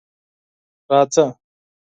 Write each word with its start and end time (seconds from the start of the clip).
_راځه. 0.89 1.25